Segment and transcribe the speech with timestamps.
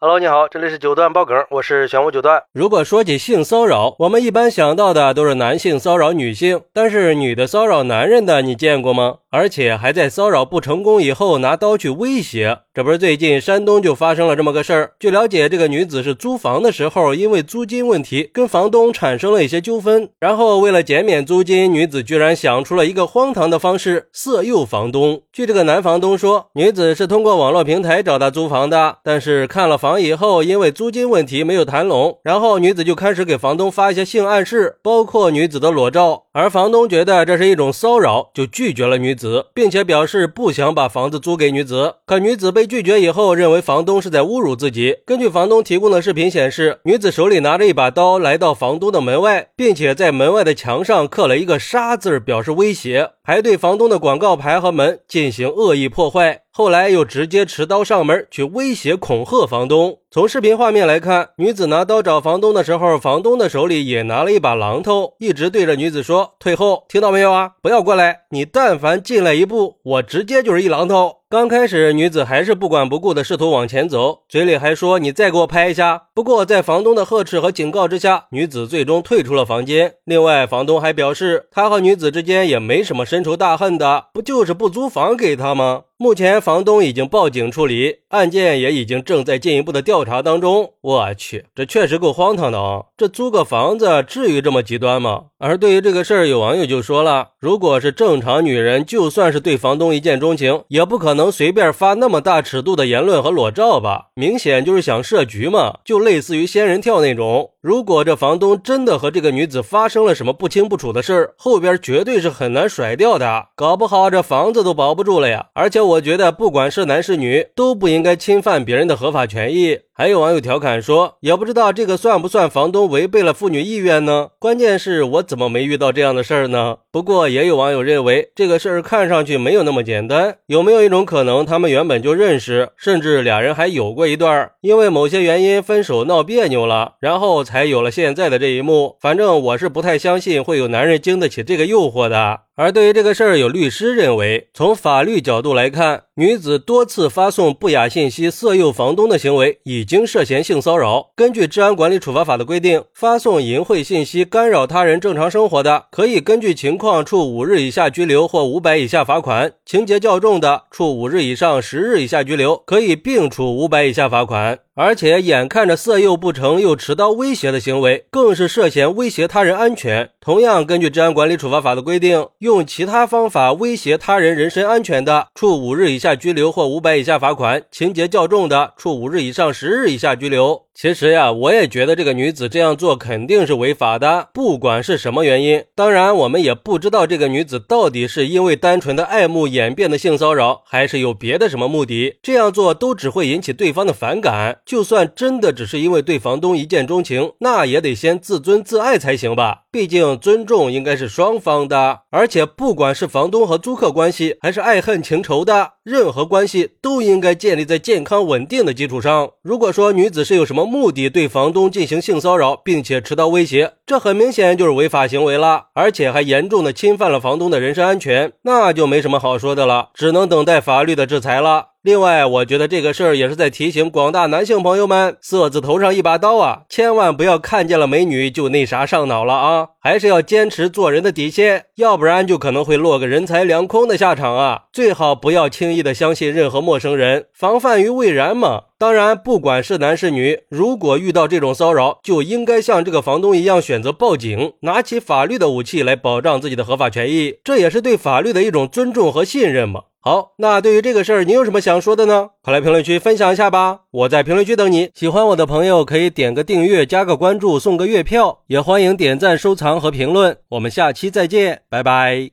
[0.00, 2.40] Hello，你好，这里是九段爆梗，我是玄武九段。
[2.52, 9.16] 如果说起性骚扰，我们一般想到的都是男性骚扰女性，但是女的骚扰男人的，你见过吗？
[9.30, 12.60] 而且还在骚扰不成功以后拿刀去威胁。
[12.72, 14.92] 这不是最近山东就发生了这么个事儿。
[14.98, 25.22] 据了解，这个女子是租房的时候，因为租金问题跟房东产生了一些纠纷，然后为了减免租金，女子居然想出了一个荒唐的方式色诱房东。
[25.32, 29.98] 据这个男房东说，女子是通过网络平台找他租房的，但是看了房。
[29.98, 41.96] 以后，因为租金问题没有谈拢，然后女子就开始给房东发一些性暗示，包括女子的裸照，而房东觉得这是一种骚扰，就拒绝了女子，子并且表示不想把房子租给女子。
[42.06, 44.98] 可女子被拒绝以后，认为房东是在侮辱自己。
[45.04, 56.42] 根据房东提供的视频显示，女子手里拿着一把刀来到房东的门外，并且在门外的墙上刻了一个杀字，表示威胁，还对房东的广告牌和门进行恶意破坏。
[56.58, 59.98] 后来又直接持刀上门去威胁恐吓房东。
[60.10, 67.52] 从视频画面来看，女子拿刀找房东的时候，房东的手里也拿了一把榔头，一直对着女子说：“退后，听到没有啊？
[67.62, 68.22] 不要过来！
[68.30, 79.94] 你但凡进来一步，我直接就是一榔头。”刚开始，女子还是不管不顾的试图往前走，嘴里还说：“你再给我拍一下。”不过，在房东的呵斥和警告之下，女子最终退出了房间。
[80.04, 85.82] 另外，房东还表示，他和女子之间也没什么深仇大恨的，不就是不租房给他吗？
[86.00, 90.74] 目前，房东已经报警处理，案件也已经正在进一步的调查当中。
[90.80, 92.84] 我去，这确实够荒唐的啊！
[92.96, 95.24] 这租个房子至于这么极端吗？
[95.38, 104.10] 而对于这个事儿，有网友就说了：“如果是正常女人，就算是对房东一见钟情，也不可能随便发那么大尺度的言论和裸照吧？
[104.14, 107.50] 明显就是想设局嘛，就类似于仙人跳那种。
[107.60, 115.46] 如果这房东真的和这个女子发生了什么不清不楚的事儿，后边绝对是很难甩掉的，搞不好这房子都保不住了呀！
[115.54, 124.28] 而且我觉得，不管是男是女，都不应该侵犯别人的合法权益。”还有网友调侃说：“也不知道这个算不算房东违背了妇女意愿呢？
[124.38, 130.36] 关键是我怎么没遇到这样的事儿呢？”不过也有网友认为这个事儿看上去没有那么简单。
[130.46, 138.96] 有没有一种可能，他们原本就认识，甚至俩人还有过一段，因为某些原因分手闹别扭了，然后才有了现在的这一幕？
[139.00, 142.42] 反正我是不太相信会有男人经得起这个诱惑的。
[142.60, 151.12] 而对于这个事儿，有律师认为，从法律角度来看，女子多次发送不雅信息色诱房东的行为已经涉嫌性骚扰。
[151.14, 164.58] 根据治安管理处罚法的规定，发送淫秽信息干扰他人正常生活的，可以根据情况处五日以下拘留或五百以下罚款；情节较重的，处五日以上十日以下拘留，可以并处五百以下罚款。
[164.74, 170.10] 而且眼看着色诱不成，又持刀威胁的行为，更是涉嫌威胁他人安全。
[170.20, 180.62] 同样，根据治安管理处罚法的规定，用其他方法威胁他人人身安全的，处五日以下拘留或五百以下罚款；情节较重的，处五日以上十日以下拘留。
[180.74, 185.64] 其实呀，我也觉得这个女子这样做肯定是违法的，不管是什么原因。
[185.74, 192.18] 当然，我们也不知道这个女子到底是因为单纯的爱慕演变的性骚扰，还是有别的什么目的。
[192.22, 194.60] 这样做都只会引起对方的反感。
[194.64, 199.64] 就算真的只是因为对房东一见钟情，那也得先自尊自爱才行吧。
[199.72, 205.72] 毕竟尊重应该是双方的，而且且不管是房东和租客关系，还是爱恨情仇的。
[205.82, 209.30] 任何关系都应该建立在健康稳定的基础上。
[209.42, 221.68] 如果说女子是有什么目的对房东进行性骚扰，并且持刀威胁，这很明显就是违法行为了，而且还严重的侵犯了房东的人身安全，那就没什么好说的了，只能等待法律的制裁了。
[221.88, 229.68] 另外，我觉得这个事儿也是在提醒广大男性朋友们：色字头上一把刀啊，千万不要看见了美女就那啥上脑了啊！
[229.80, 234.64] 还是要坚持做人的底线，要不然就可能会落个人财两空的下场啊！
[234.70, 238.64] 最好不要轻易的相信任何陌生人，防范于未然嘛。
[238.78, 249.84] 当然，不管是男是女，如果遇到这种骚扰，就应该像这个房东一样选择报警，拿起法律的武器来保障自己的合法权益，这也是对法律的一种尊重和信任嘛。
[250.00, 252.30] 好，那对于这个事儿，你有什么想说的呢？
[252.42, 253.80] 快来评论区分享一下吧！
[253.90, 254.90] 我在评论区等你。
[254.94, 260.38] 喜欢我的朋友可以点个订阅、加个关注、送个月票，也欢迎点赞、收藏和评论。
[260.50, 262.30] 我们下期再见，拜拜。